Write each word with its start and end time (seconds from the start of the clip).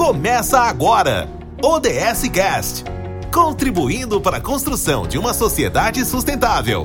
Começa 0.00 0.58
agora! 0.60 1.28
ODS 1.62 2.26
Cast 2.32 2.84
contribuindo 3.30 4.18
para 4.18 4.38
a 4.38 4.40
construção 4.40 5.06
de 5.06 5.18
uma 5.18 5.34
sociedade 5.34 6.02
sustentável. 6.06 6.84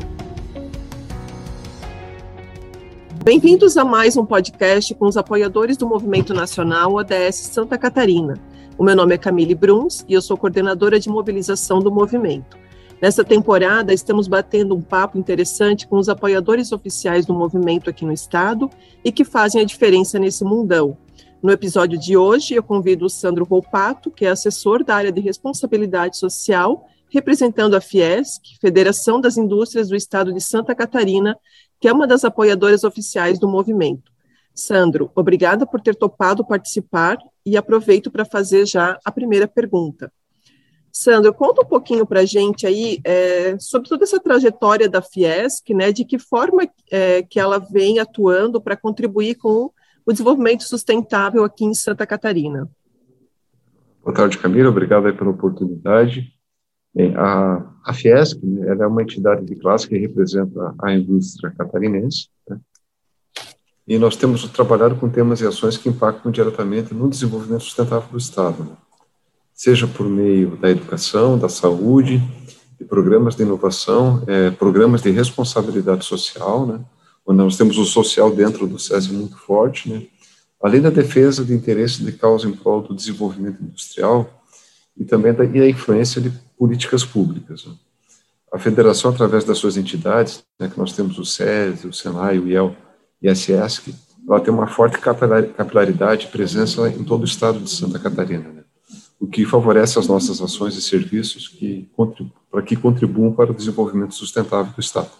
Bem-vindos 3.24 3.78
a 3.78 3.86
mais 3.86 4.18
um 4.18 4.26
podcast 4.26 4.94
com 4.96 5.06
os 5.06 5.16
apoiadores 5.16 5.78
do 5.78 5.88
Movimento 5.88 6.34
Nacional 6.34 6.96
ODS 6.96 7.36
Santa 7.36 7.78
Catarina. 7.78 8.38
O 8.78 8.84
meu 8.84 8.98
nome 8.98 9.16
é 9.16 9.18
Camille 9.18 9.56
Bruns 9.56 10.04
e 10.10 10.14
eu 10.14 10.22
sou 10.22 10.36
coordenadora 10.36 11.00
de 11.00 11.08
mobilização 11.08 11.80
do 11.80 11.90
movimento. 11.90 12.58
Nessa 13.02 13.24
temporada, 13.24 13.94
estamos 13.94 14.28
batendo 14.28 14.76
um 14.76 14.82
papo 14.82 15.18
interessante 15.18 15.88
com 15.88 15.98
os 15.98 16.10
apoiadores 16.10 16.74
oficiais 16.74 17.26
do 17.26 17.34
movimento 17.34 17.90
aqui 17.90 18.04
no 18.04 18.12
estado 18.12 18.70
e 19.06 19.10
que 19.10 19.24
fazem 19.24 19.62
a 19.62 19.66
diferença 19.66 20.20
nesse 20.20 20.44
mundão. 20.44 20.98
No 21.42 21.52
episódio 21.52 22.00
de 22.00 22.18
hoje, 22.18 22.56
eu 22.56 22.64
convido 22.64 23.06
o 23.06 23.10
Sandro 23.10 23.46
Volpato, 23.46 24.10
que 24.10 24.26
é 24.26 24.30
assessor 24.30 24.84
da 24.84 24.96
área 24.96 25.12
de 25.12 25.22
responsabilidade 25.22 26.18
social, 26.18 26.88
representando 27.10 27.76
a 27.76 27.82
Fiesc, 27.82 28.58
Federação 28.60 29.22
das 29.22 29.38
Indústrias 29.38 29.90
do 29.90 29.96
Estado 29.96 30.34
de 30.34 30.42
Santa 30.42 30.74
Catarina, 30.74 31.38
que 31.80 31.88
é 31.88 31.94
uma 31.94 32.08
das 32.08 32.26
apoiadoras 32.26 32.84
oficiais 32.84 33.38
do 33.38 33.48
movimento. 33.48 34.12
Sandro, 34.54 35.12
obrigada 35.14 35.68
por 35.68 35.82
ter 35.82 35.96
topado 35.96 36.46
participar 36.46 37.18
e 37.46 37.58
aproveito 37.58 38.10
para 38.10 38.26
fazer 38.26 38.66
já 38.66 38.98
a 39.06 39.12
primeira 39.12 39.48
pergunta. 39.48 40.12
Sandro, 40.92 41.34
conta 41.34 41.62
um 41.62 41.66
pouquinho 41.66 42.06
para 42.06 42.22
a 42.22 42.26
gente 42.26 42.66
aí 42.66 43.02
é, 43.04 43.60
sobre 43.60 43.90
toda 43.90 44.06
essa 44.06 44.18
trajetória 44.18 44.90
da 44.90 45.02
Fiesc, 45.02 45.74
né, 45.74 45.92
de 45.92 46.06
que 46.06 46.18
forma 46.18 46.66
é, 46.90 47.22
que 47.22 47.38
ela 47.38 47.60
vem 47.60 48.00
atuando 48.00 48.62
para 48.62 48.78
contribuir 48.78 49.36
com 49.36 49.70
o 50.06 50.12
desenvolvimento 50.12 50.64
sustentável 50.64 51.44
aqui 51.44 51.66
em 51.66 51.74
Santa 51.74 52.06
Catarina. 52.06 52.70
Boa 54.04 54.14
tarde, 54.14 54.38
Camila. 54.38 54.70
Obrigado 54.70 55.12
pela 55.16 55.32
oportunidade. 55.32 56.32
Bem, 56.94 57.14
a, 57.18 57.66
a 57.84 57.94
Fiesc 57.94 58.40
né, 58.46 58.70
ela 58.70 58.84
é 58.84 58.88
uma 58.88 59.02
entidade 59.02 59.44
de 59.44 59.56
classe 59.56 59.88
que 59.88 59.98
representa 59.98 60.76
a 60.82 60.94
indústria 60.94 61.52
catarinense. 61.58 62.30
Né? 62.48 62.60
E 63.88 63.98
nós 63.98 64.16
temos 64.16 64.48
trabalhado 64.50 64.96
com 64.96 65.10
temas 65.10 65.42
e 65.42 65.48
ações 65.48 65.76
que 65.76 65.90
impactam 65.90 66.32
diretamente 66.32 66.94
no 66.94 67.10
desenvolvimento 67.10 67.64
sustentável 67.64 68.08
do 68.10 68.18
Estado, 68.18 68.64
né? 68.64 68.72
seja 69.54 69.88
por 69.88 70.08
meio 70.08 70.56
da 70.56 70.70
educação, 70.70 71.38
da 71.38 71.50
saúde, 71.50 72.22
de 72.80 72.86
programas 72.86 73.36
de 73.36 73.44
inovação, 73.44 74.24
é, 74.28 74.52
programas 74.52 75.02
de 75.02 75.10
responsabilidade 75.10 76.06
social, 76.06 76.66
né? 76.66 76.80
Nós 77.34 77.58
temos 77.58 77.78
o 77.78 77.86
social 77.86 78.32
dentro 78.32 78.68
do 78.68 78.78
SESI 78.78 79.12
muito 79.12 79.38
forte, 79.38 79.90
né? 79.90 80.04
além 80.62 80.82
da 80.82 80.90
defesa 80.90 81.44
de 81.44 81.54
interesses 81.54 81.98
de 81.98 82.12
causa 82.12 82.48
em 82.48 82.52
prol 82.52 82.82
do 82.82 82.96
desenvolvimento 82.96 83.62
industrial 83.64 84.44
e 84.98 85.04
também 85.04 85.34
da 85.34 85.44
e 85.44 85.60
a 85.60 85.70
influência 85.70 86.22
de 86.22 86.32
políticas 86.58 87.04
públicas. 87.04 87.66
Né? 87.66 87.74
A 88.54 88.60
federação, 88.60 89.12
através 89.12 89.44
das 89.44 89.58
suas 89.58 89.76
entidades, 89.76 90.44
né, 90.60 90.70
que 90.70 90.78
nós 90.78 90.94
temos 90.94 91.18
o 91.18 91.26
SESI, 91.26 91.88
o 91.88 91.94
SENAI, 91.94 92.40
o 92.40 92.48
IEL 92.48 92.76
e 93.22 93.28
a 93.28 93.36
SESC, 93.36 93.94
ela 94.28 94.40
tem 94.40 94.54
uma 94.54 94.68
forte 94.68 94.98
capilaridade 94.98 96.26
e 96.26 96.32
presença 96.32 96.88
em 96.90 97.04
todo 97.04 97.22
o 97.22 97.26
estado 97.26 97.60
de 97.60 97.70
Santa 97.70 98.00
Catarina, 98.00 98.50
né? 98.50 98.64
o 99.20 99.28
que 99.28 99.46
favorece 99.46 99.98
as 100.00 100.08
nossas 100.08 100.42
ações 100.42 100.76
e 100.76 100.82
serviços 100.82 101.48
que 101.48 101.90
para 102.52 102.62
que 102.62 102.76
contribuam 102.76 103.34
para 103.34 103.52
o 103.52 103.56
desenvolvimento 103.56 104.14
sustentável 104.14 104.72
do 104.74 104.80
estado. 104.80 105.12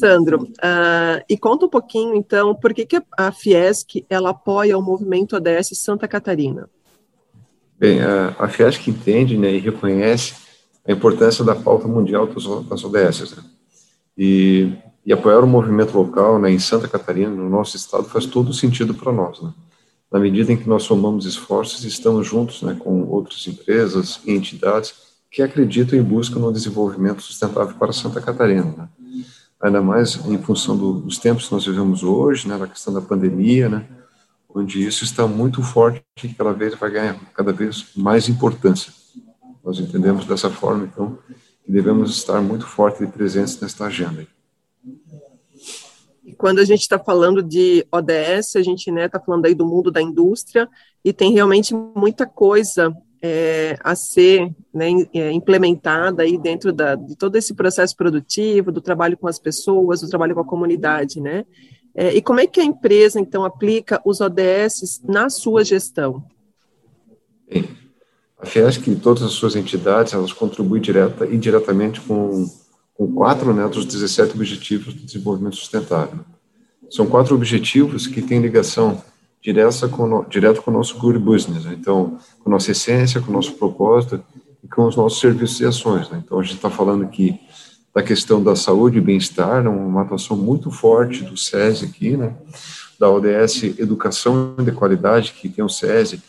Sandro, 0.00 0.44
uh, 0.44 1.22
e 1.28 1.36
conta 1.36 1.66
um 1.66 1.68
pouquinho, 1.68 2.14
então, 2.16 2.54
por 2.54 2.72
que, 2.72 2.86
que 2.86 3.02
a 3.16 3.30
Fiesc 3.30 4.04
ela 4.08 4.30
apoia 4.30 4.76
o 4.78 4.82
movimento 4.82 5.36
ODS 5.36 5.78
Santa 5.78 6.08
Catarina? 6.08 6.68
Bem, 7.78 8.00
a, 8.00 8.34
a 8.38 8.48
Fiesc 8.48 8.88
entende 8.88 9.36
né, 9.36 9.52
e 9.52 9.58
reconhece 9.58 10.34
a 10.86 10.92
importância 10.92 11.44
da 11.44 11.54
pauta 11.54 11.86
mundial 11.86 12.26
das, 12.26 12.44
das 12.66 12.84
ODS. 12.84 13.36
Né? 13.36 13.42
E, 14.16 14.72
e, 15.04 15.12
apoiar 15.12 15.40
o 15.40 15.46
movimento 15.46 15.96
local 15.96 16.38
né, 16.38 16.50
em 16.50 16.58
Santa 16.58 16.88
Catarina, 16.88 17.30
no 17.30 17.48
nosso 17.48 17.76
estado, 17.76 18.04
faz 18.04 18.24
todo 18.24 18.54
sentido 18.54 18.94
para 18.94 19.12
nós. 19.12 19.40
Né? 19.40 19.52
Na 20.10 20.18
medida 20.18 20.50
em 20.50 20.56
que 20.56 20.68
nós 20.68 20.82
somamos 20.82 21.26
esforços 21.26 21.84
e 21.84 21.88
estamos 21.88 22.26
juntos 22.26 22.62
né, 22.62 22.74
com 22.78 23.04
outras 23.04 23.46
empresas 23.46 24.20
e 24.26 24.32
entidades 24.32 24.94
que 25.30 25.42
acreditam 25.42 25.98
e 25.98 26.02
buscam 26.02 26.40
no 26.40 26.52
desenvolvimento 26.52 27.22
sustentável 27.22 27.76
para 27.78 27.92
Santa 27.92 28.20
Catarina. 28.20 28.90
Ainda 29.60 29.82
mais 29.82 30.16
em 30.26 30.38
função 30.38 30.76
do, 30.76 30.94
dos 30.94 31.18
tempos 31.18 31.46
que 31.46 31.52
nós 31.52 31.66
vivemos 31.66 32.02
hoje, 32.02 32.48
né, 32.48 32.56
da 32.56 32.66
questão 32.66 32.94
da 32.94 33.00
pandemia, 33.00 33.68
né, 33.68 33.86
onde 34.54 34.84
isso 34.84 35.04
está 35.04 35.26
muito 35.26 35.62
forte 35.62 36.02
e 36.24 36.28
cada 36.28 36.52
vez 36.52 36.74
vai 36.74 36.90
ganhar 36.90 37.18
cada 37.34 37.52
vez 37.52 37.86
mais 37.94 38.28
importância. 38.28 38.92
Nós 39.62 39.78
entendemos 39.78 40.24
dessa 40.24 40.50
forma, 40.50 40.84
então, 40.84 41.18
que 41.64 41.70
devemos 41.70 42.10
estar 42.16 42.40
muito 42.40 42.66
forte 42.66 43.04
e 43.04 43.06
presentes 43.06 43.60
nesta 43.60 43.84
agenda. 43.84 44.26
E 46.24 46.32
quando 46.32 46.58
a 46.58 46.64
gente 46.64 46.80
está 46.80 46.98
falando 46.98 47.42
de 47.42 47.86
ODS, 47.92 48.56
a 48.56 48.62
gente 48.62 48.88
está 48.88 48.92
né, 48.92 49.08
tá 49.08 49.20
falando 49.20 49.46
aí 49.46 49.54
do 49.54 49.66
mundo 49.66 49.90
da 49.90 50.00
indústria 50.00 50.68
e 51.04 51.12
tem 51.12 51.32
realmente 51.32 51.74
muita 51.74 52.26
coisa 52.26 52.94
é, 53.22 53.76
a 53.82 53.94
ser 53.94 54.50
né, 54.72 54.88
é, 55.14 55.30
implementada 55.30 56.22
aí 56.22 56.38
dentro 56.38 56.72
da, 56.72 56.94
de 56.94 57.16
todo 57.16 57.36
esse 57.36 57.54
processo 57.54 57.96
produtivo, 57.96 58.72
do 58.72 58.80
trabalho 58.80 59.16
com 59.16 59.28
as 59.28 59.38
pessoas, 59.38 60.00
do 60.00 60.08
trabalho 60.08 60.34
com 60.34 60.40
a 60.40 60.46
comunidade, 60.46 61.20
né? 61.20 61.44
É, 61.94 62.14
e 62.14 62.22
como 62.22 62.40
é 62.40 62.46
que 62.46 62.60
a 62.60 62.64
empresa, 62.64 63.20
então, 63.20 63.44
aplica 63.44 64.00
os 64.04 64.20
ODS 64.20 65.02
na 65.04 65.28
sua 65.28 65.64
gestão? 65.64 66.24
Bem, 67.48 67.68
a 68.38 68.46
Fiesc 68.46 68.88
e 68.88 68.96
todas 68.96 69.22
as 69.22 69.32
suas 69.32 69.56
entidades, 69.56 70.14
elas 70.14 70.32
contribuem 70.32 70.80
direta 70.80 71.26
e 71.26 71.34
indiretamente 71.34 72.00
com, 72.00 72.48
com 72.94 73.12
quatro 73.12 73.52
né, 73.52 73.68
dos 73.68 73.84
17 73.84 74.34
Objetivos 74.34 74.94
do 74.94 75.04
Desenvolvimento 75.04 75.56
Sustentável. 75.56 76.20
São 76.88 77.06
quatro 77.06 77.34
objetivos 77.34 78.06
que 78.06 78.22
têm 78.22 78.40
ligação 78.40 79.02
direta 79.42 79.88
com, 79.88 80.24
direto 80.28 80.62
com 80.62 80.70
o 80.70 80.74
nosso 80.74 80.96
core 80.96 81.18
business, 81.18 81.64
né? 81.64 81.76
então, 81.78 82.18
com 82.40 82.50
nossa 82.50 82.70
essência, 82.70 83.20
com 83.20 83.30
o 83.30 83.34
nosso 83.34 83.52
propósito 83.52 84.22
e 84.62 84.68
com 84.68 84.86
os 84.86 84.96
nossos 84.96 85.20
serviços 85.20 85.60
e 85.60 85.64
ações. 85.64 86.10
Né? 86.10 86.22
Então, 86.24 86.38
a 86.38 86.42
gente 86.42 86.56
está 86.56 86.70
falando 86.70 87.04
aqui 87.04 87.40
da 87.94 88.02
questão 88.02 88.42
da 88.42 88.54
saúde 88.54 88.98
e 88.98 89.00
bem-estar, 89.00 89.62
né? 89.62 89.70
uma 89.70 90.02
atuação 90.02 90.36
muito 90.36 90.70
forte 90.70 91.24
do 91.24 91.36
SESI 91.36 91.86
aqui, 91.86 92.16
né? 92.16 92.34
da 92.98 93.10
ODS 93.10 93.62
Educação 93.78 94.54
de 94.62 94.70
Qualidade, 94.72 95.32
que 95.32 95.48
tem 95.48 95.64
o 95.64 95.68
SESI, 95.68 96.22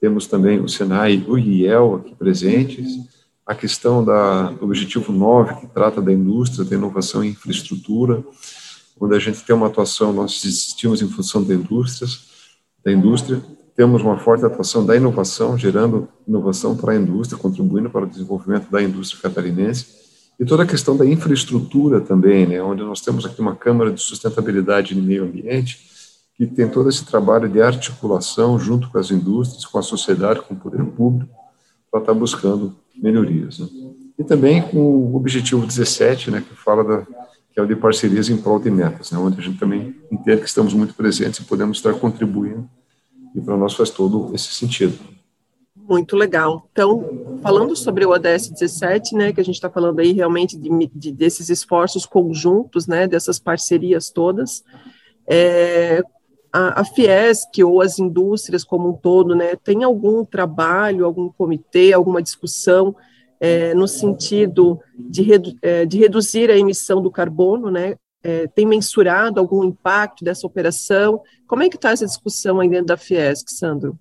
temos 0.00 0.26
também 0.26 0.60
o 0.60 0.68
SENAI 0.68 1.24
o 1.28 1.36
IEL 1.36 1.96
aqui 1.96 2.14
presentes, 2.14 2.86
a 3.44 3.54
questão 3.54 4.04
da, 4.04 4.50
do 4.50 4.64
objetivo 4.64 5.12
9, 5.12 5.60
que 5.60 5.66
trata 5.66 6.00
da 6.00 6.12
indústria, 6.12 6.64
da 6.64 6.76
inovação 6.76 7.24
e 7.24 7.28
infraestrutura, 7.28 8.24
onde 9.00 9.16
a 9.16 9.18
gente 9.18 9.42
tem 9.42 9.54
uma 9.54 9.66
atuação, 9.66 10.12
nós 10.12 10.44
existimos 10.44 11.02
em 11.02 11.08
função 11.08 11.42
de 11.42 11.54
indústrias, 11.54 12.31
da 12.84 12.92
indústria, 12.92 13.42
temos 13.74 14.02
uma 14.02 14.18
forte 14.18 14.44
atuação 14.44 14.84
da 14.84 14.96
inovação, 14.96 15.56
gerando 15.56 16.08
inovação 16.26 16.76
para 16.76 16.92
a 16.92 16.96
indústria, 16.96 17.40
contribuindo 17.40 17.88
para 17.88 18.04
o 18.04 18.08
desenvolvimento 18.08 18.70
da 18.70 18.82
indústria 18.82 19.22
catarinense, 19.22 20.02
e 20.38 20.44
toda 20.44 20.64
a 20.64 20.66
questão 20.66 20.96
da 20.96 21.06
infraestrutura 21.06 22.00
também, 22.00 22.46
né, 22.46 22.62
onde 22.62 22.82
nós 22.82 23.00
temos 23.00 23.24
aqui 23.24 23.40
uma 23.40 23.54
Câmara 23.54 23.92
de 23.92 24.00
Sustentabilidade 24.00 24.92
e 24.92 25.00
Meio 25.00 25.24
Ambiente, 25.24 25.80
que 26.34 26.46
tem 26.46 26.68
todo 26.68 26.88
esse 26.88 27.04
trabalho 27.04 27.48
de 27.48 27.60
articulação 27.62 28.58
junto 28.58 28.90
com 28.90 28.98
as 28.98 29.10
indústrias, 29.10 29.64
com 29.64 29.78
a 29.78 29.82
sociedade, 29.82 30.42
com 30.42 30.54
o 30.54 30.56
poder 30.56 30.84
público, 30.84 31.32
para 31.90 32.00
estar 32.00 32.14
buscando 32.14 32.74
melhorias. 32.96 33.58
Né. 33.58 33.68
E 34.18 34.24
também 34.24 34.62
com 34.62 34.78
o 34.78 35.16
objetivo 35.16 35.66
17, 35.66 36.30
né, 36.30 36.42
que 36.46 36.54
fala 36.56 36.82
da, 36.82 37.06
que 37.52 37.60
é 37.60 37.62
o 37.62 37.66
de 37.66 37.76
parcerias 37.76 38.28
em 38.30 38.36
prol 38.36 38.58
de 38.58 38.70
metas, 38.70 39.10
né, 39.10 39.18
onde 39.18 39.38
a 39.38 39.42
gente 39.42 39.58
também 39.58 39.94
entende 40.10 40.40
que 40.40 40.48
estamos 40.48 40.72
muito 40.72 40.94
presentes 40.94 41.40
e 41.40 41.44
podemos 41.44 41.76
estar 41.76 41.92
contribuindo, 41.94 42.68
e 43.34 43.40
para 43.40 43.56
nós 43.56 43.74
faz 43.74 43.90
todo 43.90 44.34
esse 44.34 44.52
sentido. 44.54 44.98
Muito 45.76 46.16
legal. 46.16 46.66
Então, 46.72 47.38
falando 47.42 47.74
sobre 47.76 48.06
o 48.06 48.10
ODS 48.10 48.48
17, 48.48 49.14
né, 49.14 49.32
que 49.32 49.40
a 49.40 49.44
gente 49.44 49.56
está 49.56 49.68
falando 49.68 49.98
aí 49.98 50.12
realmente 50.12 50.56
de, 50.56 50.70
de, 50.94 51.12
desses 51.12 51.50
esforços 51.50 52.06
conjuntos, 52.06 52.86
né, 52.86 53.06
dessas 53.06 53.38
parcerias 53.38 54.10
todas, 54.10 54.62
é, 55.26 56.02
a, 56.52 56.80
a 56.80 56.84
Fiesc 56.84 57.62
ou 57.62 57.82
as 57.82 57.98
indústrias 57.98 58.64
como 58.64 58.90
um 58.90 58.92
todo, 58.92 59.34
né, 59.34 59.56
tem 59.56 59.84
algum 59.84 60.24
trabalho, 60.24 61.04
algum 61.04 61.28
comitê, 61.28 61.92
alguma 61.92 62.22
discussão 62.22 62.94
é, 63.42 63.74
no 63.74 63.88
sentido 63.88 64.78
de, 64.96 65.20
redu 65.20 65.52
é, 65.60 65.84
de, 65.84 65.98
reduzir 65.98 66.48
a 66.48 66.56
emissão 66.56 67.02
do 67.02 67.10
carbono, 67.10 67.72
né? 67.72 67.96
É, 68.22 68.46
tem 68.46 68.64
mensurado 68.64 69.40
algum 69.40 69.64
impacto 69.64 70.24
dessa 70.24 70.46
operação? 70.46 71.20
Como 71.48 71.64
é 71.64 71.68
que 71.68 71.74
está 71.74 71.90
essa 71.90 72.06
discussão 72.06 72.60
aí 72.60 72.68
dentro 72.68 72.86
da 72.86 72.96
Fiesc, 72.96 73.50
Sandro? 73.50 73.98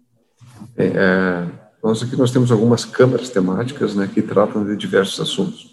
É, 0.78 0.86
é, 0.86 1.48
nós 1.84 2.04
aqui 2.04 2.16
nós 2.16 2.30
temos 2.30 2.52
algumas 2.52 2.86
câmaras 2.86 3.32
temáticas, 3.32 3.96
né, 3.96 4.08
que 4.14 4.22
tratam 4.22 4.64
de 4.64 4.78
diversos 4.78 5.20
assuntos. 5.20 5.72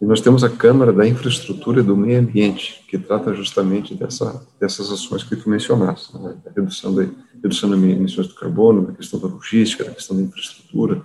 E 0.00 0.04
nós 0.04 0.20
temos 0.20 0.44
a 0.44 0.48
Câmara 0.48 0.92
da 0.92 1.06
Infraestrutura 1.06 1.80
e 1.80 1.82
do 1.82 1.96
Meio 1.96 2.20
Ambiente, 2.20 2.84
que 2.88 2.96
trata 2.96 3.34
justamente 3.34 3.92
dessa, 3.92 4.40
dessas 4.60 4.88
ações 4.90 5.24
que 5.24 5.34
tu 5.34 5.50
mencionaste, 5.50 6.16
né? 6.16 6.36
da 6.44 6.50
redução, 6.52 6.94
redução 7.42 7.70
das 7.70 7.78
emissões 7.80 8.28
de 8.28 8.34
carbono, 8.34 8.86
da 8.86 8.92
questão 8.94 9.18
da 9.18 9.26
logística, 9.26 9.84
da 9.84 9.90
questão 9.90 10.16
da 10.16 10.22
infraestrutura, 10.22 11.02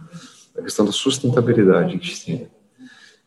da 0.56 0.64
questão 0.64 0.86
da 0.86 0.92
sustentabilidade 0.92 1.96
em 1.96 2.48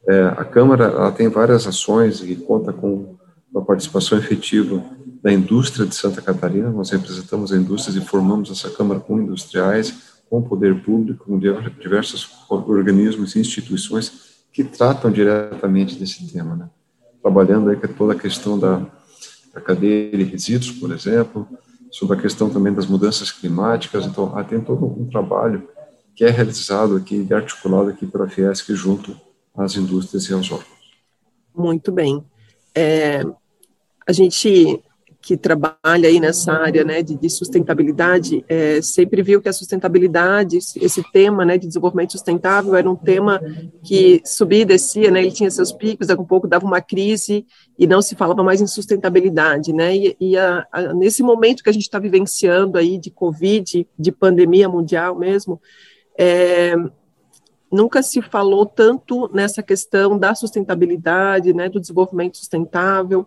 É, 0.08 0.22
a 0.36 0.44
Câmara 0.44 1.12
tem 1.12 1.28
várias 1.28 1.66
ações 1.66 2.22
e 2.22 2.34
conta 2.36 2.72
com 2.72 3.16
a 3.54 3.60
participação 3.60 4.16
efetiva 4.16 4.82
da 5.22 5.32
indústria 5.32 5.86
de 5.86 5.94
Santa 5.94 6.22
Catarina. 6.22 6.70
Nós 6.70 6.90
representamos 6.90 7.52
a 7.52 7.56
indústria 7.56 7.98
e 7.98 8.04
formamos 8.04 8.50
essa 8.50 8.70
Câmara 8.70 9.00
com 9.00 9.20
industriais, 9.20 10.22
com 10.30 10.38
o 10.38 10.42
poder 10.42 10.82
público, 10.82 11.26
com 11.26 11.38
diversos 11.38 12.28
organismos 12.48 13.34
e 13.34 13.40
instituições 13.40 14.28
que 14.52 14.64
tratam 14.64 15.10
diretamente 15.10 15.96
desse 15.96 16.26
tema, 16.32 16.56
né? 16.56 16.70
trabalhando 17.20 17.68
aí 17.68 17.76
com 17.76 17.88
toda 17.88 18.14
a 18.14 18.18
questão 18.18 18.58
da, 18.58 18.86
da 19.52 19.60
cadeia 19.60 20.16
de 20.16 20.24
resíduos, 20.24 20.70
por 20.72 20.92
exemplo, 20.92 21.46
sobre 21.90 22.16
a 22.16 22.20
questão 22.20 22.48
também 22.48 22.72
das 22.72 22.86
mudanças 22.86 23.30
climáticas, 23.30 24.06
então 24.06 24.32
ah, 24.36 24.44
tem 24.44 24.60
todo 24.60 24.84
um 24.84 25.08
trabalho 25.08 25.68
que 26.18 26.24
é 26.24 26.30
realizado 26.30 26.96
aqui 26.96 27.24
e 27.30 27.32
articulado 27.32 27.90
aqui 27.90 28.04
pela 28.04 28.28
Fiesc 28.28 28.74
junto 28.74 29.16
às 29.56 29.76
indústrias 29.76 30.24
e 30.28 30.32
aos 30.32 30.50
órgãos. 30.50 30.98
Muito 31.54 31.92
bem. 31.92 32.24
É, 32.74 33.22
a 34.04 34.12
gente 34.12 34.82
que 35.20 35.36
trabalha 35.36 36.08
aí 36.08 36.18
nessa 36.18 36.52
área 36.52 36.82
né, 36.82 37.02
de, 37.02 37.14
de 37.14 37.30
sustentabilidade, 37.30 38.44
é, 38.48 38.82
sempre 38.82 39.22
viu 39.22 39.40
que 39.40 39.48
a 39.48 39.52
sustentabilidade, 39.52 40.58
esse 40.58 41.02
tema 41.12 41.44
né, 41.44 41.56
de 41.56 41.68
desenvolvimento 41.68 42.12
sustentável 42.12 42.74
era 42.74 42.90
um 42.90 42.96
tema 42.96 43.40
que 43.84 44.20
subia 44.24 44.62
e 44.62 44.64
descia, 44.64 45.12
né, 45.12 45.20
ele 45.20 45.30
tinha 45.30 45.50
seus 45.52 45.70
picos, 45.70 46.08
daqui 46.08 46.20
a 46.20 46.22
um 46.24 46.26
pouco 46.26 46.48
dava 46.48 46.66
uma 46.66 46.80
crise 46.80 47.46
e 47.78 47.86
não 47.86 48.02
se 48.02 48.16
falava 48.16 48.42
mais 48.42 48.60
em 48.60 48.66
sustentabilidade, 48.66 49.72
né, 49.72 49.94
e, 49.94 50.16
e 50.18 50.36
a, 50.36 50.66
a, 50.72 50.94
nesse 50.94 51.22
momento 51.22 51.62
que 51.62 51.70
a 51.70 51.72
gente 51.72 51.82
está 51.82 51.98
vivenciando 52.00 52.76
aí 52.76 52.98
de 52.98 53.10
Covid, 53.10 53.86
de 53.96 54.12
pandemia 54.12 54.68
mundial 54.68 55.16
mesmo, 55.16 55.60
é, 56.18 56.74
nunca 57.70 58.02
se 58.02 58.20
falou 58.20 58.66
tanto 58.66 59.30
nessa 59.32 59.62
questão 59.62 60.18
da 60.18 60.34
sustentabilidade, 60.34 61.54
né, 61.54 61.68
do 61.68 61.80
desenvolvimento 61.80 62.36
sustentável, 62.36 63.26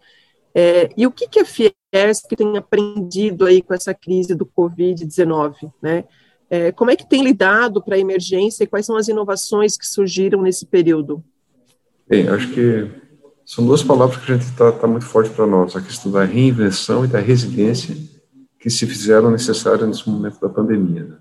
é, 0.53 0.89
e 0.97 1.07
o 1.07 1.11
que, 1.11 1.27
que 1.27 1.39
a 1.39 1.45
Fiesc 1.45 2.35
tem 2.35 2.57
aprendido 2.57 3.45
aí 3.45 3.61
com 3.61 3.73
essa 3.73 3.93
crise 3.93 4.35
do 4.35 4.45
Covid-19, 4.45 5.71
né? 5.81 6.03
É, 6.49 6.69
como 6.69 6.91
é 6.91 6.97
que 6.97 7.07
tem 7.07 7.23
lidado 7.23 7.81
para 7.81 7.95
a 7.95 7.99
emergência 7.99 8.65
e 8.65 8.67
quais 8.67 8.85
são 8.85 8.97
as 8.97 9.07
inovações 9.07 9.77
que 9.77 9.87
surgiram 9.87 10.41
nesse 10.41 10.65
período? 10.65 11.23
Bem, 12.05 12.27
acho 12.27 12.51
que 12.51 12.91
são 13.45 13.65
duas 13.65 13.81
palavras 13.81 14.17
que 14.17 14.29
a 14.29 14.35
gente 14.35 14.49
está 14.49 14.69
tá 14.69 14.85
muito 14.85 15.05
forte 15.05 15.29
para 15.29 15.47
nós, 15.47 15.77
a 15.77 15.81
questão 15.81 16.11
da 16.11 16.25
reinvenção 16.25 17.05
e 17.05 17.07
da 17.07 17.19
resiliência 17.19 17.95
que 18.59 18.69
se 18.69 18.85
fizeram 18.85 19.31
necessárias 19.31 19.87
nesse 19.87 20.09
momento 20.09 20.41
da 20.41 20.49
pandemia. 20.49 21.05
Né? 21.05 21.17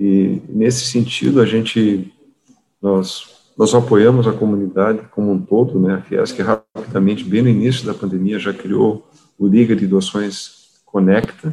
E 0.00 0.40
nesse 0.48 0.86
sentido, 0.86 1.42
a 1.42 1.46
gente, 1.46 2.10
nós 2.80 3.38
nós 3.60 3.74
apoiamos 3.74 4.26
a 4.26 4.32
comunidade 4.32 5.02
como 5.10 5.30
um 5.30 5.38
todo, 5.38 5.78
né? 5.78 5.96
A 5.96 6.00
Fiesc 6.00 6.40
rapidamente, 6.40 7.22
bem 7.22 7.42
no 7.42 7.48
início 7.50 7.84
da 7.84 7.92
pandemia, 7.92 8.38
já 8.38 8.54
criou 8.54 9.06
o 9.38 9.46
Liga 9.46 9.76
de 9.76 9.86
Doações 9.86 10.80
Conecta 10.86 11.52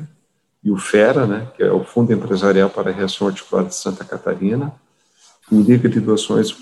e 0.64 0.72
o 0.72 0.78
FERA, 0.78 1.28
né? 1.28 1.52
Que 1.58 1.64
é 1.64 1.70
o 1.70 1.84
Fundo 1.84 2.14
Empresarial 2.14 2.70
para 2.70 2.92
a 2.92 2.94
Reação 2.94 3.28
Articulada 3.28 3.68
de 3.68 3.76
Santa 3.76 4.06
Catarina. 4.06 4.74
O 5.52 5.60
Liga 5.60 5.90
de 5.90 6.00
Doações 6.00 6.56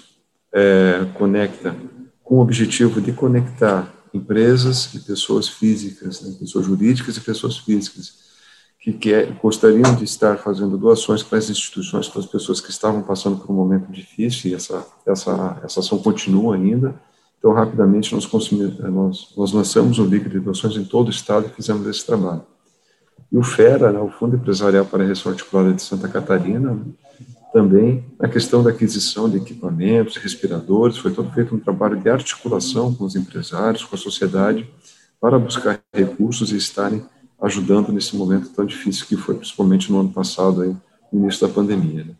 é, 0.51 1.05
Conecta 1.13 1.75
com 2.23 2.37
o 2.37 2.41
objetivo 2.41 2.99
de 2.99 3.11
conectar 3.11 3.93
empresas 4.11 4.95
e 4.95 4.99
pessoas 4.99 5.47
físicas, 5.47 6.21
né? 6.21 6.35
pessoas 6.39 6.65
jurídicas 6.65 7.17
e 7.17 7.21
pessoas 7.21 7.57
físicas, 7.57 8.24
que 8.85 8.93
quer, 8.93 9.31
gostariam 9.41 9.95
de 9.95 10.03
estar 10.03 10.37
fazendo 10.37 10.77
doações 10.77 11.23
para 11.23 11.39
as 11.39 11.49
instituições, 11.49 12.07
para 12.07 12.19
as 12.19 12.27
pessoas 12.27 12.61
que 12.61 12.69
estavam 12.69 13.01
passando 13.01 13.37
por 13.37 13.51
um 13.51 13.55
momento 13.55 13.91
difícil, 13.91 14.51
e 14.51 14.53
essa, 14.53 14.85
essa, 15.07 15.59
essa 15.63 15.79
ação 15.79 15.97
continua 15.97 16.53
ainda. 16.53 16.93
Então, 17.39 17.51
rapidamente, 17.51 18.13
nós, 18.13 18.29
nós, 18.31 19.33
nós 19.35 19.51
lançamos 19.51 19.97
o 19.97 20.05
líquido 20.05 20.37
de 20.37 20.39
doações 20.39 20.77
em 20.77 20.85
todo 20.85 21.07
o 21.07 21.09
estado 21.09 21.47
e 21.47 21.49
fizemos 21.49 21.87
esse 21.87 22.05
trabalho. 22.05 22.43
E 23.31 23.37
o 23.39 23.43
FERA, 23.43 23.91
né, 23.91 23.99
o 23.99 24.11
Fundo 24.11 24.35
Empresarial 24.35 24.85
para 24.85 25.01
a 25.01 25.05
Reação 25.07 25.31
Articulada 25.31 25.73
de 25.73 25.81
Santa 25.81 26.07
Catarina, 26.07 26.79
também 27.51 28.05
na 28.19 28.29
questão 28.29 28.61
da 28.61 28.69
aquisição 28.69 29.27
de 29.27 29.37
equipamentos, 29.37 30.17
respiradores, 30.17 30.97
foi 30.97 31.11
todo 31.11 31.33
feito 31.33 31.55
um 31.55 31.59
trabalho 31.59 31.99
de 31.99 32.07
articulação 32.07 32.93
com 32.93 33.03
os 33.03 33.15
empresários, 33.15 33.83
com 33.83 33.95
a 33.95 33.97
sociedade, 33.97 34.69
para 35.19 35.39
buscar 35.39 35.81
recursos 35.91 36.51
e 36.51 36.57
estarem 36.57 37.03
ajudando 37.41 37.91
nesse 37.91 38.15
momento 38.15 38.49
tão 38.49 38.65
difícil 38.65 39.05
que 39.05 39.17
foi, 39.17 39.35
principalmente 39.35 39.91
no 39.91 39.99
ano 39.99 40.11
passado, 40.11 40.61
aí, 40.61 40.75
no 41.11 41.21
início 41.21 41.47
da 41.47 41.53
pandemia. 41.53 42.05
Né? 42.05 42.15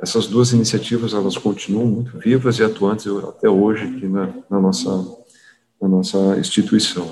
Essas 0.00 0.26
duas 0.26 0.52
iniciativas, 0.52 1.12
elas 1.12 1.36
continuam 1.36 1.86
muito 1.86 2.18
vivas 2.18 2.58
e 2.58 2.62
atuantes 2.62 3.06
até 3.06 3.48
hoje 3.48 3.84
aqui 3.84 4.06
na, 4.06 4.32
na 4.48 4.60
nossa, 4.60 4.90
na 5.80 5.88
nossa 5.88 6.38
instituição. 6.38 7.08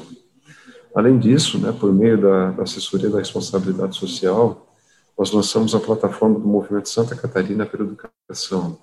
Além 0.95 1.19
disso, 1.19 1.59
né, 1.59 1.73
por 1.73 1.93
meio 1.93 2.21
da, 2.21 2.53
da 2.53 2.63
assessoria 2.63 3.11
da 3.11 3.19
responsabilidade 3.19 3.97
social, 3.97 4.73
nós 5.19 5.31
lançamos 5.31 5.75
a 5.75 5.81
plataforma 5.81 6.39
do 6.39 6.47
Movimento 6.47 6.89
Santa 6.89 7.17
Catarina 7.17 7.67
pela 7.67 7.85
Educação. 7.85 8.79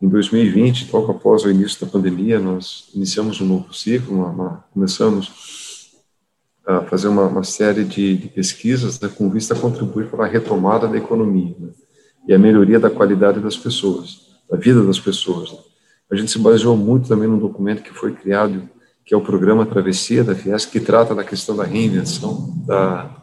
Em 0.00 0.08
2020, 0.08 0.90
logo 0.92 1.10
após 1.12 1.44
o 1.44 1.50
início 1.50 1.84
da 1.84 1.90
pandemia, 1.90 2.38
nós 2.38 2.88
iniciamos 2.94 3.40
um 3.40 3.46
novo 3.46 3.72
ciclo, 3.72 4.14
uma, 4.14 4.28
uma, 4.28 4.64
começamos 4.72 5.30
a 6.66 6.82
fazer 6.82 7.08
uma, 7.08 7.26
uma 7.26 7.44
série 7.44 7.84
de, 7.84 8.16
de 8.16 8.28
pesquisas 8.28 8.98
né, 9.00 9.08
com 9.08 9.30
vista 9.30 9.54
a 9.54 9.58
contribuir 9.58 10.08
para 10.08 10.24
a 10.24 10.28
retomada 10.28 10.88
da 10.88 10.96
economia 10.96 11.54
né, 11.58 11.68
e 12.26 12.34
a 12.34 12.38
melhoria 12.38 12.80
da 12.80 12.90
qualidade 12.90 13.38
das 13.38 13.56
pessoas, 13.56 14.38
da 14.50 14.56
vida 14.56 14.82
das 14.82 14.98
pessoas. 14.98 15.52
Né. 15.52 15.58
A 16.10 16.16
gente 16.16 16.30
se 16.30 16.38
baseou 16.38 16.76
muito 16.76 17.08
também 17.08 17.28
num 17.28 17.38
documento 17.38 17.82
que 17.82 17.94
foi 17.94 18.12
criado, 18.12 18.68
que 19.04 19.14
é 19.14 19.16
o 19.16 19.20
Programa 19.20 19.64
Travessia 19.64 20.24
da 20.24 20.34
Fiesc, 20.34 20.70
que 20.70 20.80
trata 20.80 21.14
da 21.14 21.22
questão 21.22 21.54
da 21.54 21.64
reinvenção 21.64 22.52
da, 22.66 23.16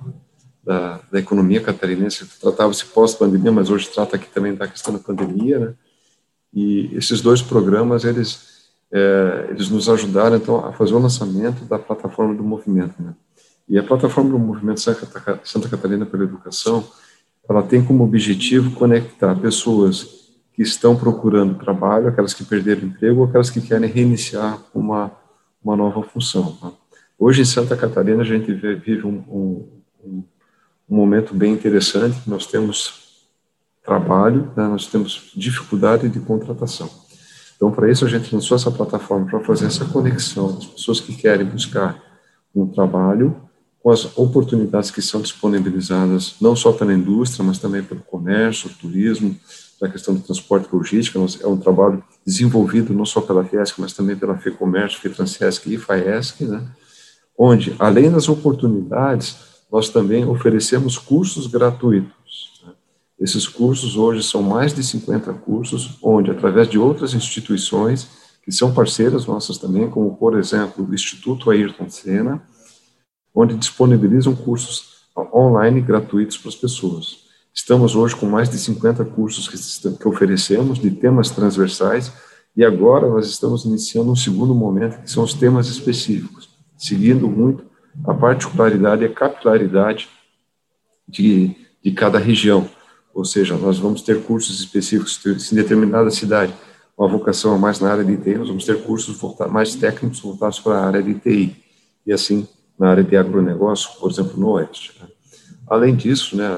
da, 0.63 0.99
da 1.11 1.19
economia 1.19 1.61
catarinense. 1.61 2.25
Tratava-se 2.39 2.85
pós-pandemia, 2.85 3.51
mas 3.51 3.69
hoje 3.69 3.89
trata 3.89 4.15
aqui 4.15 4.29
também 4.29 4.55
da 4.55 4.67
questão 4.67 4.93
da 4.93 4.99
pandemia, 4.99 5.59
né? 5.59 5.73
E 6.53 6.89
esses 6.95 7.19
dois 7.19 7.41
programas, 7.41 8.05
eles, 8.05 8.69
é, 8.91 9.47
eles 9.49 9.69
nos 9.69 9.89
ajudaram, 9.89 10.37
então, 10.37 10.63
a 10.63 10.71
fazer 10.71 10.93
o 10.93 10.99
lançamento 10.99 11.65
da 11.65 11.79
plataforma 11.79 12.33
do 12.33 12.43
movimento, 12.43 13.01
né? 13.01 13.13
E 13.67 13.77
a 13.79 13.83
plataforma 13.83 14.31
do 14.31 14.39
Movimento 14.39 14.81
Santa 14.81 15.69
Catarina 15.69 16.05
pela 16.05 16.23
Educação, 16.23 16.85
ela 17.47 17.63
tem 17.63 17.83
como 17.83 18.03
objetivo 18.03 18.71
conectar 18.71 19.35
pessoas 19.35 20.23
que 20.53 20.61
estão 20.61 20.95
procurando 20.95 21.57
trabalho, 21.57 22.07
aquelas 22.07 22.33
que 22.33 22.43
perderam 22.43 22.83
emprego, 22.83 23.21
ou 23.21 23.27
aquelas 23.27 23.49
que 23.49 23.61
querem 23.61 23.89
reiniciar 23.89 24.59
uma, 24.73 25.11
uma 25.63 25.75
nova 25.75 26.03
função. 26.03 26.55
Tá? 26.61 26.71
Hoje, 27.17 27.41
em 27.41 27.45
Santa 27.45 27.75
Catarina, 27.75 28.21
a 28.21 28.25
gente 28.25 28.53
vive 28.53 29.05
um, 29.05 29.23
um, 29.27 30.23
um 30.89 30.95
momento 30.95 31.33
bem 31.33 31.53
interessante, 31.53 32.21
nós 32.27 32.45
temos 32.45 33.01
trabalho, 33.83 34.51
né, 34.55 34.67
nós 34.67 34.87
temos 34.87 35.31
dificuldade 35.35 36.07
de 36.07 36.19
contratação. 36.19 36.89
Então, 37.55 37.71
para 37.71 37.89
isso, 37.89 38.05
a 38.05 38.09
gente 38.09 38.33
lançou 38.33 38.55
essa 38.55 38.71
plataforma 38.71 39.25
para 39.25 39.39
fazer 39.39 39.65
essa 39.65 39.85
conexão 39.85 40.53
das 40.53 40.65
pessoas 40.65 40.99
que 40.99 41.15
querem 41.15 41.45
buscar 41.45 42.01
um 42.53 42.67
trabalho 42.67 43.35
com 43.83 43.91
as 43.91 44.17
oportunidades 44.17 44.89
que 44.89 45.01
são 45.01 45.21
disponibilizadas 45.21 46.35
não 46.39 46.55
só 46.55 46.71
pela 46.71 46.93
indústria, 46.93 47.43
mas 47.43 47.59
também 47.59 47.83
pelo 47.83 47.99
comércio, 47.99 48.69
turismo, 48.79 49.37
a 49.81 49.89
questão 49.89 50.15
do 50.15 50.21
transporte 50.21 50.69
e 50.71 50.75
logística. 50.75 51.19
É 51.41 51.47
um 51.47 51.57
trabalho 51.57 52.01
desenvolvido 52.25 52.93
não 52.93 53.05
só 53.05 53.19
pela 53.19 53.43
Fiesc, 53.43 53.81
mas 53.81 53.91
também 53.91 54.15
pela 54.15 54.37
FEComércio, 54.37 55.01
FETransesc 55.01 55.69
e 55.69 55.77
FAESC, 55.77 56.45
né? 56.45 56.65
onde, 57.37 57.75
além 57.77 58.09
das 58.09 58.29
oportunidades, 58.29 59.35
nós 59.69 59.89
também 59.89 60.25
oferecemos 60.25 60.97
cursos 60.97 61.47
gratuitos. 61.47 62.61
Né? 62.65 62.71
Esses 63.19 63.45
cursos 63.45 63.97
hoje 63.97 64.23
são 64.23 64.41
mais 64.41 64.73
de 64.73 64.81
50 64.81 65.33
cursos, 65.33 65.97
onde, 66.01 66.31
através 66.31 66.69
de 66.69 66.79
outras 66.79 67.13
instituições, 67.13 68.07
que 68.45 68.51
são 68.53 68.73
parceiras 68.73 69.25
nossas 69.25 69.57
também, 69.57 69.89
como, 69.89 70.15
por 70.15 70.39
exemplo, 70.39 70.87
o 70.89 70.93
Instituto 70.93 71.51
Ayrton 71.51 71.89
Senna, 71.89 72.41
onde 73.33 73.55
disponibilizam 73.55 74.35
cursos 74.35 74.93
online 75.33 75.81
gratuitos 75.81 76.37
para 76.37 76.49
as 76.49 76.55
pessoas. 76.55 77.23
Estamos 77.53 77.95
hoje 77.95 78.15
com 78.15 78.25
mais 78.25 78.49
de 78.49 78.57
50 78.57 79.05
cursos 79.05 79.47
que, 79.47 80.07
oferecemos 80.07 80.79
de 80.79 80.91
temas 80.91 81.29
transversais 81.29 82.11
e 82.55 82.63
agora 82.63 83.07
nós 83.07 83.27
estamos 83.27 83.65
iniciando 83.65 84.11
um 84.11 84.15
segundo 84.15 84.53
momento, 84.53 85.01
que 85.01 85.09
são 85.09 85.23
os 85.23 85.33
temas 85.33 85.67
específicos, 85.67 86.49
seguindo 86.77 87.27
muito 87.27 87.65
a 88.05 88.13
particularidade 88.13 89.03
e 89.03 89.05
a 89.05 89.13
capilaridade 89.13 90.09
de, 91.07 91.55
de 91.83 91.91
cada 91.91 92.17
região. 92.17 92.67
Ou 93.13 93.23
seja, 93.23 93.55
nós 93.55 93.77
vamos 93.77 94.01
ter 94.01 94.23
cursos 94.23 94.59
específicos 94.59 95.51
em 95.51 95.55
determinada 95.55 96.09
cidade. 96.09 96.53
uma 96.97 97.07
vocação 97.07 97.57
mais 97.59 97.79
na 97.79 97.91
área 97.91 98.03
de 98.03 98.17
TI, 98.17 98.35
nós 98.35 98.47
vamos 98.47 98.65
ter 98.65 98.83
cursos 98.83 99.19
mais 99.51 99.75
técnicos 99.75 100.19
voltados 100.19 100.59
para 100.59 100.79
a 100.79 100.85
área 100.85 101.03
de 101.03 101.13
TI, 101.15 101.55
e 102.05 102.11
assim 102.11 102.47
na 102.77 102.89
área 102.89 103.03
de 103.03 103.15
agronegócio, 103.15 103.99
por 103.99 104.11
exemplo, 104.11 104.39
no 104.39 104.49
Oeste. 104.51 104.93
Né? 104.99 105.07
Além 105.67 105.95
disso, 105.95 106.35
né, 106.35 106.49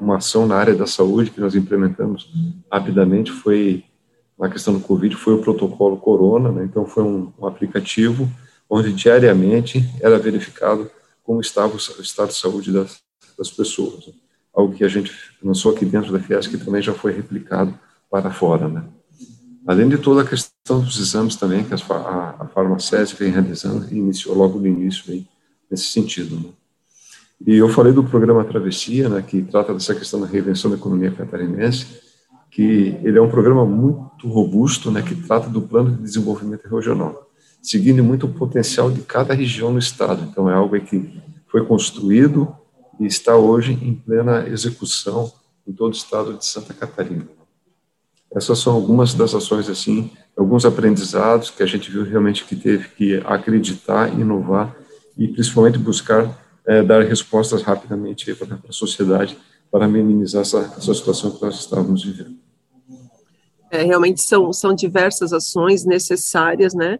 uma 0.00 0.16
ação 0.16 0.46
na 0.46 0.56
área 0.56 0.74
da 0.74 0.86
saúde 0.86 1.30
que 1.30 1.40
nós 1.40 1.54
implementamos 1.54 2.30
rapidamente 2.70 3.32
foi, 3.32 3.84
na 4.38 4.48
questão 4.48 4.74
do 4.74 4.80
Covid, 4.80 5.16
foi 5.16 5.34
o 5.34 5.40
protocolo 5.40 5.96
Corona, 5.96 6.52
né, 6.52 6.64
então 6.64 6.84
foi 6.84 7.02
um, 7.02 7.32
um 7.38 7.46
aplicativo 7.46 8.30
onde 8.68 8.92
diariamente 8.92 9.84
era 10.00 10.18
verificado 10.18 10.90
como 11.22 11.40
estava 11.40 11.74
o 11.74 12.02
estado 12.02 12.28
de 12.28 12.34
saúde 12.34 12.72
das, 12.72 13.00
das 13.38 13.50
pessoas. 13.50 14.06
Né? 14.06 14.12
Algo 14.54 14.74
que 14.74 14.84
a 14.84 14.88
gente 14.88 15.12
lançou 15.42 15.72
aqui 15.72 15.84
dentro 15.84 16.12
da 16.12 16.20
Fiesc 16.20 16.50
que 16.50 16.62
também 16.62 16.82
já 16.82 16.92
foi 16.92 17.12
replicado 17.12 17.78
para 18.10 18.30
fora, 18.30 18.68
né. 18.68 18.84
Além 19.66 19.88
de 19.88 19.96
toda 19.96 20.20
a 20.20 20.26
questão 20.26 20.80
dos 20.80 21.00
exames 21.00 21.36
também, 21.36 21.64
que 21.64 21.72
a, 21.72 21.76
a, 21.76 22.36
a 22.40 22.46
farmacêutica 22.48 23.24
vem 23.24 23.32
realizando, 23.32 23.90
iniciou 23.90 24.36
logo 24.36 24.58
no 24.58 24.66
início 24.66 25.10
aí, 25.10 25.26
nesse 25.74 25.88
sentido. 25.88 26.36
Né? 26.36 26.46
E 27.46 27.56
eu 27.56 27.68
falei 27.68 27.92
do 27.92 28.04
programa 28.04 28.44
Travessia, 28.44 29.08
né, 29.08 29.22
que 29.22 29.42
trata 29.42 29.74
dessa 29.74 29.94
questão 29.94 30.20
da 30.20 30.26
reinvenção 30.26 30.70
da 30.70 30.76
economia 30.76 31.10
catarinense, 31.10 31.86
que 32.50 32.96
ele 33.02 33.18
é 33.18 33.20
um 33.20 33.28
programa 33.28 33.66
muito 33.66 34.28
robusto, 34.28 34.90
né, 34.90 35.02
que 35.02 35.16
trata 35.16 35.50
do 35.50 35.60
plano 35.60 35.90
de 35.90 36.02
desenvolvimento 36.02 36.66
regional, 36.68 37.28
seguindo 37.60 38.02
muito 38.04 38.26
o 38.26 38.32
potencial 38.32 38.90
de 38.90 39.02
cada 39.02 39.34
região 39.34 39.72
no 39.72 39.78
estado. 39.80 40.26
Então 40.30 40.48
é 40.48 40.54
algo 40.54 40.78
que 40.80 41.20
foi 41.48 41.66
construído 41.66 42.54
e 43.00 43.06
está 43.06 43.36
hoje 43.36 43.72
em 43.72 43.94
plena 43.94 44.48
execução 44.48 45.32
em 45.66 45.72
todo 45.72 45.92
o 45.92 45.96
estado 45.96 46.34
de 46.34 46.46
Santa 46.46 46.72
Catarina. 46.72 47.26
Essas 48.32 48.58
são 48.58 48.74
algumas 48.74 49.14
das 49.14 49.34
ações, 49.34 49.68
assim, 49.68 50.10
alguns 50.36 50.64
aprendizados 50.64 51.50
que 51.50 51.62
a 51.62 51.66
gente 51.66 51.90
viu 51.90 52.04
realmente 52.04 52.44
que 52.44 52.56
teve 52.56 52.88
que 52.88 53.16
acreditar, 53.24 54.12
inovar 54.12 54.76
e 55.16 55.28
principalmente 55.28 55.78
buscar 55.78 56.42
é, 56.66 56.82
dar 56.82 57.04
respostas 57.04 57.62
rapidamente 57.62 58.32
para 58.34 58.58
a 58.68 58.72
sociedade 58.72 59.36
para 59.70 59.88
minimizar 59.88 60.42
essa, 60.42 60.72
essa 60.76 60.94
situação 60.94 61.32
que 61.32 61.42
nós 61.42 61.58
estávamos 61.58 62.04
vivendo. 62.04 62.36
É, 63.70 63.82
realmente 63.82 64.20
são, 64.20 64.52
são 64.52 64.72
diversas 64.72 65.32
ações 65.32 65.84
necessárias, 65.84 66.74
né? 66.74 66.98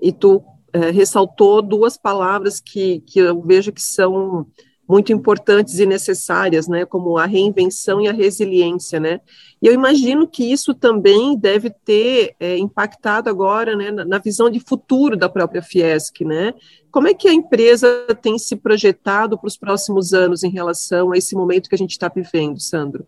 E 0.00 0.10
tu 0.10 0.42
é, 0.72 0.90
ressaltou 0.90 1.60
duas 1.60 1.96
palavras 1.96 2.60
que, 2.60 3.00
que 3.00 3.18
eu 3.18 3.40
vejo 3.42 3.72
que 3.72 3.82
são 3.82 4.46
muito 4.88 5.12
importantes 5.12 5.78
e 5.78 5.86
necessárias, 5.86 6.68
né, 6.68 6.84
como 6.84 7.16
a 7.16 7.26
reinvenção 7.26 8.00
e 8.00 8.08
a 8.08 8.12
resiliência, 8.12 9.00
né, 9.00 9.20
e 9.60 9.66
eu 9.66 9.72
imagino 9.72 10.28
que 10.28 10.44
isso 10.44 10.74
também 10.74 11.36
deve 11.36 11.70
ter 11.70 12.34
é, 12.38 12.58
impactado 12.58 13.30
agora, 13.30 13.74
né, 13.74 13.90
na, 13.90 14.04
na, 14.04 14.18
visão 14.18 14.50
de 14.50 14.60
futuro 14.60 15.16
da 15.16 15.28
própria 15.28 15.62
Fiesc, 15.62 16.22
né, 16.24 16.54
como 16.90 17.08
é 17.08 17.14
que 17.14 17.28
a 17.28 17.32
empresa 17.32 17.88
tem 18.20 18.38
se 18.38 18.56
projetado 18.56 19.38
para 19.38 19.48
os 19.48 19.56
próximos 19.56 20.12
anos 20.12 20.44
em 20.44 20.50
relação 20.50 21.12
a 21.12 21.16
esse 21.16 21.34
momento 21.34 21.68
que 21.68 21.74
a 21.74 21.78
gente 21.78 21.92
está 21.92 22.08
vivendo, 22.08 22.60
Sandro? 22.60 23.06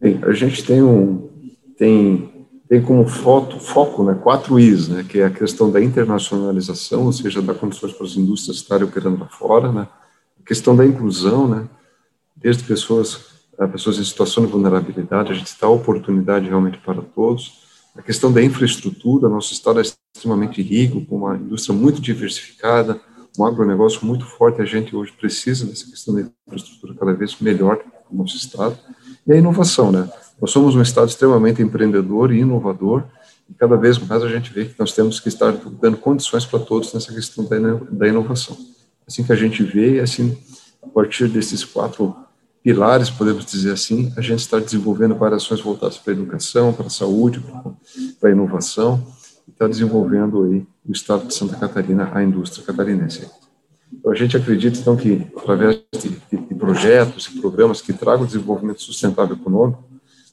Bem, 0.00 0.18
a 0.22 0.32
gente 0.32 0.64
tem 0.64 0.82
um, 0.82 1.28
tem, 1.76 2.46
tem 2.68 2.82
como 2.82 3.06
foto, 3.06 3.60
foco, 3.60 4.02
né, 4.02 4.14
quatro 4.20 4.58
Is, 4.58 4.88
né, 4.88 5.06
que 5.08 5.20
é 5.20 5.26
a 5.26 5.30
questão 5.30 5.70
da 5.70 5.80
internacionalização, 5.80 7.06
ou 7.06 7.12
seja, 7.12 7.40
dar 7.40 7.54
condições 7.54 7.92
para 7.92 8.04
as 8.04 8.16
indústrias 8.16 8.56
estarem 8.56 8.84
operando 8.84 9.20
lá 9.20 9.28
fora, 9.28 9.70
né, 9.70 9.86
questão 10.48 10.74
da 10.74 10.84
inclusão, 10.84 11.46
né? 11.46 11.68
Desde 12.34 12.64
pessoas, 12.64 13.20
pessoas 13.70 13.98
em 13.98 14.04
situação 14.04 14.46
de 14.46 14.50
vulnerabilidade, 14.50 15.30
a 15.30 15.34
gente 15.34 15.54
dá 15.60 15.68
oportunidade 15.68 16.48
realmente 16.48 16.78
para 16.78 17.02
todos. 17.02 17.68
A 17.94 18.00
questão 18.00 18.32
da 18.32 18.42
infraestrutura, 18.42 19.28
nosso 19.28 19.52
estado 19.52 19.78
é 19.78 19.82
extremamente 19.82 20.62
rico, 20.62 21.04
com 21.04 21.16
uma 21.16 21.36
indústria 21.36 21.76
muito 21.76 22.00
diversificada, 22.00 22.98
um 23.38 23.44
agronegócio 23.44 24.06
muito 24.06 24.24
forte, 24.24 24.62
a 24.62 24.64
gente 24.64 24.96
hoje 24.96 25.12
precisa 25.12 25.66
dessa 25.66 25.84
questão 25.84 26.14
da 26.14 26.22
infraestrutura 26.46 26.94
cada 26.94 27.12
vez 27.12 27.36
melhor 27.40 27.78
no 28.10 28.22
nosso 28.22 28.36
estado. 28.36 28.78
E 29.26 29.32
a 29.32 29.36
inovação, 29.36 29.92
né? 29.92 30.10
Nós 30.40 30.50
somos 30.50 30.74
um 30.74 30.80
estado 30.80 31.08
extremamente 31.08 31.60
empreendedor 31.60 32.32
e 32.32 32.38
inovador, 32.38 33.04
e 33.50 33.54
cada 33.54 33.76
vez 33.76 33.98
mais 33.98 34.22
a 34.22 34.28
gente 34.28 34.52
vê 34.52 34.64
que 34.64 34.78
nós 34.78 34.92
temos 34.92 35.20
que 35.20 35.28
estar 35.28 35.52
dando 35.52 35.98
condições 35.98 36.46
para 36.46 36.58
todos 36.58 36.94
nessa 36.94 37.12
questão 37.12 37.46
da 37.90 38.08
inovação 38.08 38.56
assim 39.08 39.24
que 39.24 39.32
a 39.32 39.36
gente 39.36 39.62
vê, 39.62 39.98
assim, 40.00 40.38
a 40.82 40.86
partir 40.88 41.26
desses 41.28 41.64
quatro 41.64 42.14
pilares, 42.62 43.08
podemos 43.08 43.46
dizer 43.46 43.72
assim, 43.72 44.12
a 44.16 44.20
gente 44.20 44.40
está 44.40 44.58
desenvolvendo 44.58 45.14
várias 45.14 45.42
ações 45.42 45.60
voltadas 45.60 45.96
para 45.96 46.12
a 46.12 46.16
educação, 46.16 46.72
para 46.72 46.86
a 46.86 46.90
saúde, 46.90 47.42
para 48.20 48.28
a 48.28 48.32
inovação, 48.32 49.02
e 49.46 49.50
está 49.50 49.66
desenvolvendo 49.66 50.44
aí 50.44 50.66
o 50.86 50.92
Estado 50.92 51.26
de 51.26 51.34
Santa 51.34 51.56
Catarina, 51.56 52.10
a 52.12 52.22
indústria 52.22 52.64
catarinense. 52.64 53.26
Então, 53.90 54.12
a 54.12 54.14
gente 54.14 54.36
acredita, 54.36 54.78
então, 54.78 54.96
que 54.96 55.26
através 55.34 55.80
de, 55.98 56.10
de, 56.30 56.54
projetos 56.54 57.26
e 57.26 57.40
programas 57.40 57.80
que 57.80 57.94
tragam 57.94 58.26
desenvolvimento 58.26 58.82
sustentável 58.82 59.34
econômico 59.34 59.82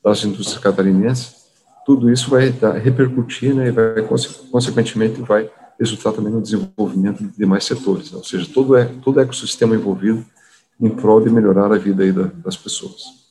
das 0.04 0.24
indústrias 0.26 0.62
catarinenses, 0.62 1.46
tudo 1.86 2.12
isso 2.12 2.30
vai 2.30 2.54
repercutir, 2.84 3.56
né, 3.56 3.68
e 3.68 3.72
vai, 3.72 4.02
consequentemente, 4.52 5.22
vai 5.22 5.50
resultar 5.80 6.14
também 6.14 6.32
no 6.32 6.42
desenvolvimento 6.42 7.24
de 7.24 7.38
demais 7.38 7.66
setores, 7.66 8.12
né? 8.12 8.18
ou 8.18 8.24
seja, 8.24 8.48
todo, 8.54 8.76
é, 8.76 8.86
todo 9.04 9.20
ecossistema 9.20 9.76
envolvido 9.76 10.26
em 10.80 10.90
prol 10.90 11.22
de 11.22 11.30
melhorar 11.30 11.72
a 11.72 11.78
vida 11.78 12.04
aí 12.04 12.12
da, 12.12 12.24
das 12.24 12.56
pessoas. 12.58 13.26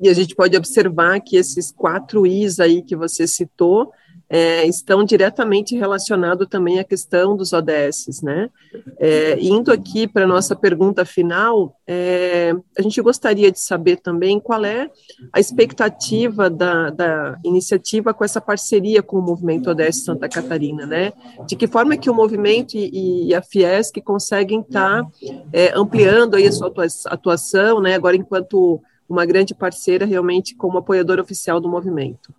E 0.00 0.08
a 0.08 0.14
gente 0.14 0.34
pode 0.34 0.56
observar 0.56 1.20
que 1.20 1.36
esses 1.36 1.70
quatro 1.70 2.26
Is 2.26 2.58
aí 2.58 2.82
que 2.82 2.96
você 2.96 3.26
citou, 3.26 3.92
é, 4.32 4.64
estão 4.64 5.02
diretamente 5.02 5.76
relacionados 5.76 6.46
também 6.48 6.78
à 6.78 6.84
questão 6.84 7.36
dos 7.36 7.52
ODS, 7.52 8.22
né? 8.22 8.48
É, 8.96 9.36
indo 9.40 9.72
aqui 9.72 10.06
para 10.06 10.24
nossa 10.24 10.54
pergunta 10.54 11.04
final, 11.04 11.76
é, 11.84 12.54
a 12.78 12.80
gente 12.80 13.02
gostaria 13.02 13.50
de 13.50 13.58
saber 13.58 13.96
também 13.96 14.38
qual 14.38 14.64
é 14.64 14.88
a 15.32 15.40
expectativa 15.40 16.48
da, 16.48 16.90
da, 16.90 17.38
iniciativa 17.44 18.14
com 18.14 18.24
essa 18.24 18.40
parceria 18.40 19.02
com 19.02 19.18
o 19.18 19.22
Movimento 19.22 19.68
ODS 19.68 20.04
Santa 20.04 20.28
Catarina, 20.28 20.86
né? 20.86 21.12
De 21.44 21.56
que 21.56 21.66
forma 21.66 21.96
que 21.96 22.08
o 22.08 22.14
movimento 22.14 22.74
e, 22.76 23.26
e 23.26 23.34
a 23.34 23.42
Fiesc 23.42 24.00
conseguem 24.00 24.60
estar 24.60 25.02
tá, 25.02 25.10
é, 25.52 25.72
ampliando 25.76 26.36
aí 26.36 26.46
a 26.46 26.52
sua 26.52 26.72
atuação, 27.06 27.80
né? 27.80 27.94
Agora 27.94 28.14
enquanto 28.14 28.80
uma 29.08 29.26
grande 29.26 29.56
parceira 29.56 30.06
realmente 30.06 30.54
como 30.54 30.78
apoiadora 30.78 31.20
oficial 31.20 31.58
do 31.58 31.68
movimento. 31.68 32.32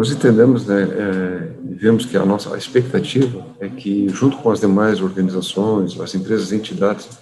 Nós 0.00 0.10
entendemos, 0.10 0.64
né, 0.64 0.82
é, 0.82 1.52
vemos 1.62 2.06
que 2.06 2.16
a 2.16 2.24
nossa 2.24 2.56
expectativa 2.56 3.44
é 3.60 3.68
que, 3.68 4.08
junto 4.08 4.38
com 4.38 4.50
as 4.50 4.58
demais 4.58 5.02
organizações, 5.02 6.00
as 6.00 6.14
empresas 6.14 6.52
e 6.52 6.56
entidades, 6.56 7.18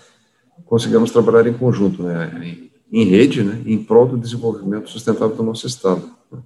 consigamos 0.64 1.10
trabalhar 1.10 1.48
em 1.48 1.54
conjunto, 1.54 2.04
né, 2.04 2.40
em, 2.40 2.70
em 3.00 3.04
rede, 3.04 3.42
né, 3.42 3.60
em 3.66 3.82
prol 3.82 4.06
do 4.06 4.16
desenvolvimento 4.16 4.88
sustentável 4.90 5.34
do 5.34 5.42
nosso 5.42 5.66
Estado. 5.66 6.08
Né, 6.30 6.38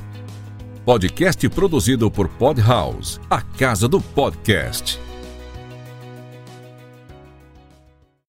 Podcast 0.84 1.48
produzido 1.50 2.10
por 2.12 2.28
Podhouse, 2.28 3.20
a 3.30 3.42
casa 3.42 3.88
do 3.88 4.00
podcast. 4.00 5.05